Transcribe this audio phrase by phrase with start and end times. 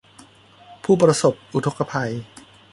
[0.83, 2.11] ผู้ประสบอุทกภัย